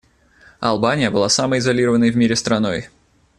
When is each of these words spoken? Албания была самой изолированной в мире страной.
Албания 0.61 1.11
была 1.11 1.29
самой 1.29 1.59
изолированной 1.59 2.09
в 2.09 2.17
мире 2.17 2.35
страной. 2.35 2.87